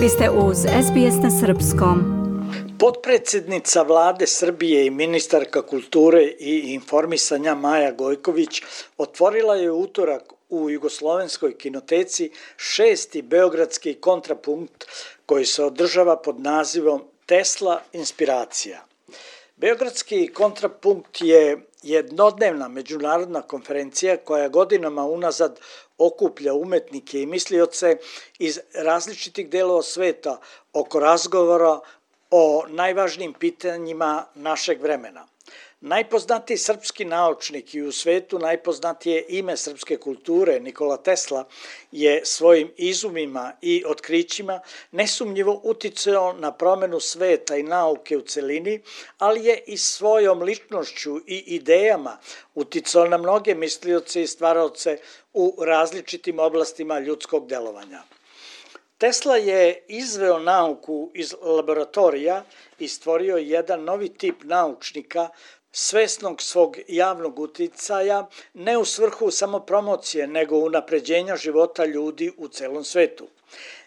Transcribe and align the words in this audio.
Vi 0.00 0.08
ste 0.08 0.30
uz 0.30 0.58
SBS 0.58 1.22
na 1.22 1.30
Srpskom. 1.30 1.98
Potpredsednica 2.78 3.82
vlade 3.82 4.26
Srbije 4.26 4.86
i 4.86 4.90
ministarka 4.90 5.62
kulture 5.62 6.22
i 6.22 6.74
informisanja 6.74 7.54
Maja 7.54 7.92
Gojković 7.92 8.62
otvorila 8.98 9.54
je 9.54 9.70
utorak 9.70 10.22
u 10.48 10.70
Jugoslovenskoj 10.70 11.58
kinoteci 11.58 12.30
šesti 12.56 13.22
beogradski 13.22 13.94
kontrapunkt 13.94 14.84
koji 15.26 15.44
se 15.44 15.64
održava 15.64 16.16
pod 16.16 16.40
nazivom 16.40 17.02
Tesla 17.26 17.82
Inspiracija. 17.92 18.89
Beogradski 19.60 20.28
kontrapunkt 20.34 21.20
je 21.20 21.66
jednodnevna 21.82 22.68
međunarodna 22.68 23.42
konferencija 23.42 24.16
koja 24.16 24.48
godinama 24.48 25.04
unazad 25.04 25.60
okuplja 25.98 26.54
umetnike 26.54 27.22
i 27.22 27.26
mislioce 27.26 27.96
iz 28.38 28.60
različitih 28.74 29.50
delova 29.50 29.82
sveta 29.82 30.40
oko 30.72 31.00
razgovora 31.00 31.80
o 32.30 32.64
najvažnijim 32.68 33.32
pitanjima 33.32 34.24
našeg 34.34 34.82
vremena. 34.82 35.26
Najpoznatiji 35.80 36.56
srpski 36.56 37.04
naučnik 37.04 37.74
i 37.74 37.82
u 37.82 37.92
svetu 37.92 38.38
najpoznatije 38.38 39.24
ime 39.28 39.56
srpske 39.56 39.96
kulture 39.96 40.60
Nikola 40.60 40.96
Tesla 40.96 41.48
je 41.92 42.22
svojim 42.24 42.72
izumima 42.76 43.52
i 43.62 43.84
otkrićima 43.86 44.60
nesumnjivo 44.90 45.60
uticao 45.64 46.32
na 46.32 46.52
promenu 46.52 47.00
sveta 47.00 47.56
i 47.56 47.62
nauke 47.62 48.16
u 48.16 48.22
celini, 48.22 48.82
ali 49.18 49.44
je 49.44 49.62
i 49.66 49.76
svojom 49.76 50.42
ličnošću 50.42 51.18
i 51.26 51.38
idejama 51.46 52.18
uticao 52.54 53.06
na 53.06 53.16
mnoge 53.16 53.54
mislioce 53.54 54.22
i 54.22 54.26
stvaraoce 54.26 54.98
u 55.32 55.56
različitim 55.64 56.38
oblastima 56.38 56.98
ljudskog 56.98 57.46
delovanja. 57.46 58.02
Tesla 59.00 59.36
je 59.36 59.84
izveo 59.88 60.38
nauku 60.38 61.10
iz 61.14 61.34
laboratorija 61.42 62.42
i 62.78 62.88
stvorio 62.88 63.36
jedan 63.36 63.84
novi 63.84 64.08
tip 64.08 64.42
naučnika 64.44 65.28
svesnog 65.72 66.42
svog 66.42 66.76
javnog 66.88 67.38
uticaja 67.38 68.28
ne 68.54 68.78
u 68.78 68.84
svrhu 68.84 69.30
samo 69.30 69.60
promocije, 69.60 70.26
nego 70.26 70.56
unapređenja 70.56 71.36
života 71.36 71.84
ljudi 71.84 72.32
u 72.36 72.48
celom 72.48 72.84
svetu. 72.84 73.28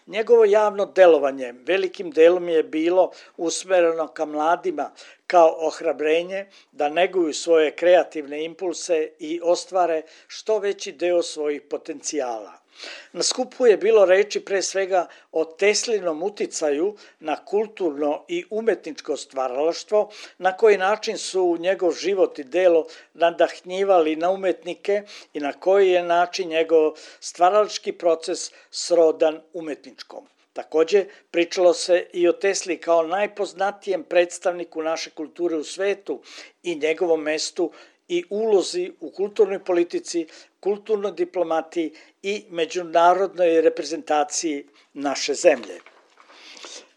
Njegovo 0.06 0.44
javno 0.44 0.86
delovanje 0.86 1.54
velikim 1.66 2.10
delom 2.10 2.48
je 2.48 2.62
bilo 2.62 3.10
usmereno 3.36 4.06
ka 4.08 4.24
mladima 4.24 4.90
kao 5.26 5.56
ohrabrenje 5.66 6.46
da 6.72 6.88
neguju 6.88 7.32
svoje 7.32 7.76
kreativne 7.76 8.44
impulse 8.44 9.10
i 9.18 9.40
ostvare 9.42 10.02
što 10.26 10.58
veći 10.58 10.92
deo 10.92 11.22
svojih 11.22 11.62
potencijala. 11.62 12.64
Na 13.12 13.22
skupu 13.22 13.66
je 13.66 13.76
bilo 13.76 14.04
reči 14.04 14.40
pre 14.44 14.62
svega 14.62 15.06
o 15.32 15.44
Teslinom 15.44 16.22
uticaju 16.22 16.96
na 17.20 17.36
kulturno 17.44 18.24
i 18.28 18.44
umetničko 18.50 19.16
stvaralaštvo, 19.16 20.10
na 20.38 20.56
koji 20.56 20.78
način 20.78 21.18
su 21.18 21.56
njegov 21.60 21.92
život 21.92 22.38
i 22.38 22.44
delo 22.44 22.86
nadahnjivali 23.14 24.16
na 24.16 24.30
umetnike 24.30 25.02
i 25.32 25.40
na 25.40 25.52
koji 25.52 25.90
je 25.90 26.02
način 26.02 26.48
njegov 26.48 26.92
stvaralački 27.20 27.92
proces 27.92 28.52
srodan 28.70 29.40
umetničkom. 29.52 30.26
Takođe, 30.54 31.04
pričalo 31.30 31.72
se 31.74 32.06
i 32.12 32.28
o 32.28 32.32
Tesli 32.32 32.76
kao 32.80 33.02
najpoznatijem 33.06 34.02
predstavniku 34.02 34.82
naše 34.82 35.10
kulture 35.10 35.56
u 35.56 35.64
svetu 35.64 36.20
i 36.62 36.74
njegovom 36.76 37.22
mestu 37.22 37.72
i 38.08 38.24
ulozi 38.30 38.92
u 39.00 39.10
kulturnoj 39.10 39.64
politici, 39.64 40.26
kulturnoj 40.60 41.12
diplomatiji 41.12 41.92
i 42.22 42.44
međunarodnoj 42.50 43.60
reprezentaciji 43.60 44.66
naše 44.92 45.34
zemlje. 45.34 45.80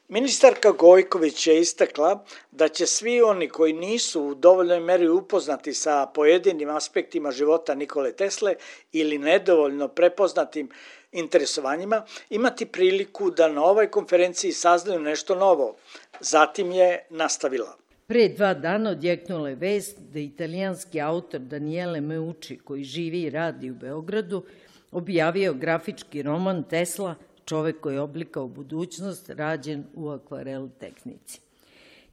Ministarka 0.09 0.71
Gojković 0.71 1.47
je 1.47 1.59
istakla 1.59 2.23
da 2.51 2.67
će 2.67 2.85
svi 2.85 3.21
oni 3.21 3.49
koji 3.49 3.73
nisu 3.73 4.23
u 4.23 4.35
dovoljnoj 4.35 4.79
meri 4.79 5.07
upoznati 5.07 5.73
sa 5.73 6.05
pojedinim 6.13 6.69
aspektima 6.69 7.31
života 7.31 7.75
Nikole 7.75 8.11
Tesle 8.11 8.55
ili 8.91 9.17
nedovoljno 9.17 9.87
prepoznatim 9.87 10.69
interesovanjima 11.11 12.05
imati 12.29 12.65
priliku 12.65 13.31
da 13.31 13.47
na 13.47 13.63
ovoj 13.63 13.91
konferenciji 13.91 14.51
saznaju 14.51 14.99
nešto 14.99 15.35
novo. 15.35 15.75
Zatim 16.19 16.71
je 16.71 17.05
nastavila. 17.09 17.77
Pre 18.07 18.29
dva 18.29 18.53
dana 18.53 18.89
odjeknula 18.89 19.49
je 19.49 19.55
vest 19.55 19.99
da 19.99 20.19
italijanski 20.19 21.01
autor 21.01 21.39
Daniele 21.39 22.01
Meucci, 22.01 22.57
koji 22.57 22.83
živi 22.83 23.21
i 23.21 23.29
radi 23.29 23.71
u 23.71 23.73
Beogradu, 23.73 24.43
objavio 24.91 25.53
grafički 25.53 26.21
roman 26.21 26.63
Tesla, 26.63 27.15
čovek 27.47 27.79
koji 27.79 27.95
je 27.95 28.01
oblikao 28.01 28.47
budućnost, 28.47 29.29
rađen 29.29 29.83
u 29.95 30.09
akvarel 30.09 30.69
tehnici. 30.79 31.39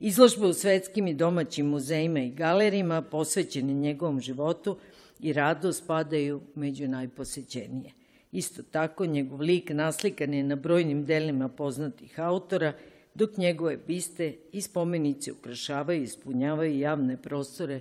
Izložbe 0.00 0.46
u 0.46 0.52
svetskim 0.52 1.06
i 1.06 1.14
domaćim 1.14 1.66
muzejima 1.66 2.20
i 2.20 2.30
galerijima 2.30 3.02
posvećene 3.02 3.72
njegovom 3.72 4.20
životu 4.20 4.76
i 5.20 5.32
radu 5.32 5.72
spadaju 5.72 6.40
među 6.54 6.88
najposećenije. 6.88 7.92
Isto 8.32 8.62
tako, 8.62 9.06
njegov 9.06 9.40
lik 9.40 9.70
naslikan 9.70 10.34
je 10.34 10.42
na 10.42 10.56
brojnim 10.56 11.04
delima 11.04 11.48
poznatih 11.48 12.20
autora– 12.20 12.72
dok 13.14 13.36
njegove 13.36 13.76
biste 13.76 14.34
i 14.52 14.60
spomenice 14.60 15.32
ukrašavaju 15.32 16.00
i 16.00 16.04
ispunjavaju 16.04 16.78
javne 16.78 17.16
prostore 17.16 17.80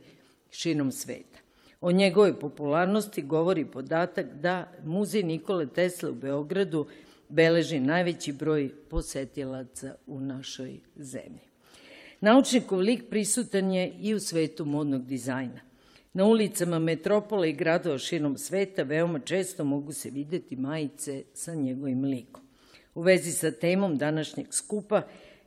širom 0.52 0.92
sveta. 0.92 1.40
O 1.82 1.92
njegovoj 1.92 2.40
popularnosti 2.40 3.22
govori 3.22 3.66
podatak 3.66 4.26
da 4.34 4.72
Muzej 4.84 5.24
Nikole 5.24 5.68
Tesla 5.68 6.10
u 6.10 6.14
Beogradu 6.14 6.86
beleži 7.34 7.80
najveći 7.80 8.32
broj 8.32 8.72
posetilaca 8.90 9.96
u 10.08 10.20
našoj 10.20 10.80
zemlji. 10.96 11.48
Naučnikov 12.22 12.80
lik 12.80 13.10
prisutan 13.10 13.72
je 13.72 13.94
i 14.00 14.14
u 14.14 14.20
svetu 14.20 14.66
modnog 14.66 15.06
dizajna. 15.06 15.62
Na 16.14 16.26
ulicama 16.26 16.80
metropola 16.80 17.48
i 17.48 17.54
gradova 17.54 17.98
širom 17.98 18.38
sveta 18.38 18.84
veoma 18.84 19.20
često 19.20 19.64
mogu 19.64 19.94
se 19.94 20.10
videti 20.10 20.56
majice 20.56 21.24
sa 21.34 21.56
njegovim 21.56 22.04
likom. 22.04 22.44
U 22.96 23.02
vezi 23.02 23.32
sa 23.32 23.52
temom 23.52 23.98
današnjeg 23.98 24.48
skupa 24.52 25.02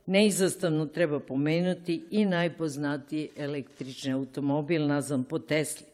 neizostavno 0.05 0.85
treba 0.85 1.19
pomenuti 1.19 2.03
i 2.11 2.25
najpoznatiji 2.25 3.29
električni 3.37 4.13
automobil 4.13 4.87
nazvan 4.87 5.23
po 5.23 5.39
Tesli, 5.39 5.85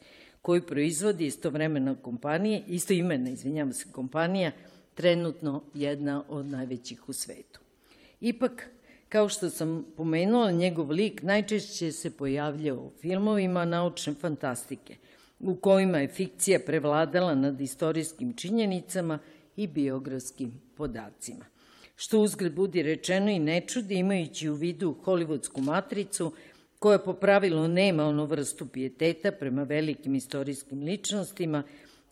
koji 0.42 0.62
proizvodi 0.62 1.26
istovremena 1.26 1.96
kompanija, 1.96 2.62
istoimena, 2.68 3.30
izvinjamo 3.30 3.74
se, 3.74 3.86
kompanija, 3.92 4.52
trenutno 4.96 5.64
jedna 5.74 6.24
od 6.28 6.46
najvećih 6.46 7.10
u 7.10 7.14
svetu. 7.14 7.60
Ipak, 8.22 8.70
kao 9.10 9.30
što 9.30 9.50
sam 9.50 9.86
pomenula, 9.98 10.52
njegov 10.52 10.92
lik 10.92 11.24
najčešće 11.24 11.92
se 11.92 12.12
pojavljao 12.18 12.78
u 12.78 12.92
filmovima 13.02 13.66
naučne 13.66 14.14
fantastike, 14.14 14.96
u 15.40 15.56
kojima 15.56 15.98
je 15.98 16.08
fikcija 16.08 16.60
prevladala 16.66 17.36
nad 17.36 17.62
istorijskim 17.62 18.34
činjenicama 18.34 19.20
i 19.56 19.68
biografskim 19.68 20.62
podacima 20.78 21.46
što 21.96 22.20
uzgled 22.20 22.54
budi 22.54 22.84
rečeno 22.84 23.32
i 23.32 23.40
ne 23.40 23.62
čudi 23.62 23.96
imajući 23.96 24.50
u 24.50 24.54
vidu 24.54 24.96
hollywoodsku 25.06 25.62
matricu 25.62 26.34
koja 26.80 27.00
po 27.00 27.14
pravilu 27.14 27.68
nema 27.68 28.06
onu 28.06 28.26
vrstu 28.26 28.66
pijeteta 28.66 29.32
prema 29.32 29.64
velikim 29.64 30.16
istorijskim 30.16 30.84
ličnostima 30.84 31.64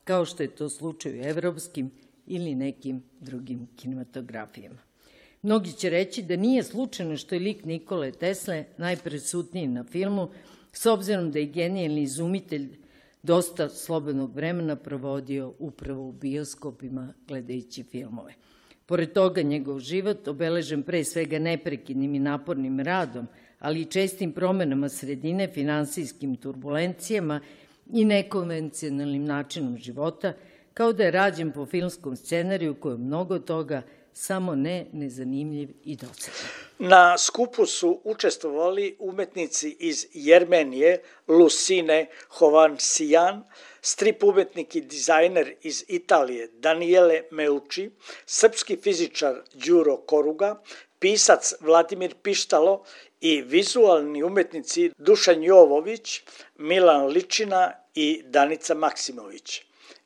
kao 0.03 0.25
što 0.25 0.43
je 0.43 0.55
to 0.55 0.69
slučaj 0.69 1.11
u 1.11 1.23
evropskim 1.23 1.91
ili 2.27 2.55
nekim 2.55 3.03
drugim 3.19 3.67
kinematografijama. 3.75 4.79
Mnogi 5.41 5.71
će 5.71 5.89
reći 5.89 6.21
da 6.21 6.35
nije 6.35 6.63
slučajno 6.63 7.17
što 7.17 7.35
je 7.35 7.41
lik 7.41 7.65
Nikole 7.65 8.11
Tesle 8.11 8.65
najpresutniji 8.77 9.67
na 9.67 9.83
filmu, 9.83 10.29
s 10.73 10.85
obzirom 10.85 11.31
da 11.31 11.39
je 11.39 11.45
genijalni 11.45 12.01
izumitelj 12.01 12.69
dosta 13.23 13.69
slobodnog 13.69 14.35
vremena 14.35 14.75
provodio 14.75 15.53
upravo 15.59 16.07
u 16.07 16.11
bioskopima 16.11 17.13
gledajući 17.27 17.83
filmove. 17.83 18.33
Pored 18.85 19.13
toga, 19.13 19.41
njegov 19.41 19.79
život, 19.79 20.27
obeležen 20.27 20.83
pre 20.83 21.03
svega 21.03 21.39
neprekidnim 21.39 22.15
i 22.15 22.19
napornim 22.19 22.79
radom, 22.79 23.27
ali 23.59 23.81
i 23.81 23.85
čestim 23.85 24.31
promenama 24.31 24.89
sredine, 24.89 25.47
finansijskim 25.47 26.35
turbulencijama 26.35 27.41
i 27.93 28.05
nekonvencionalnim 28.05 29.25
načinom 29.25 29.77
života, 29.77 30.33
kao 30.73 30.93
da 30.93 31.03
je 31.03 31.11
rađen 31.11 31.51
po 31.51 31.65
filmskom 31.65 32.15
scenariju 32.15 32.75
koji 32.75 32.93
je 32.93 32.97
mnogo 32.97 33.39
toga 33.39 33.81
samo 34.13 34.55
ne 34.55 34.85
nezanimljiv 34.93 35.69
i 35.83 35.95
dosadan. 35.95 36.51
Na 36.79 37.17
skupu 37.17 37.65
su 37.65 38.01
učestvovali 38.03 38.95
umetnici 38.99 39.77
iz 39.79 40.07
Jermenije, 40.13 41.01
Lucine 41.27 42.07
Hovansijan, 42.29 43.43
strip 43.81 44.23
umetnik 44.23 44.75
i 44.75 44.81
dizajner 44.81 45.55
iz 45.61 45.83
Italije 45.87 46.47
Daniele 46.47 47.21
Meucci, 47.31 47.89
srpski 48.25 48.77
fizičar 48.77 49.35
Đuro 49.53 49.97
Koruga, 49.97 50.61
pisac 50.99 51.53
Vladimir 51.59 52.15
Pištalo 52.21 52.83
i 53.21 53.41
vizualni 53.41 54.23
umetnici 54.23 54.91
Dušan 54.97 55.43
Jovović, 55.43 56.21
Milan 56.57 57.05
Ličina 57.07 57.71
i 57.95 58.23
Danica 58.25 58.73
Maksimović. 58.73 59.70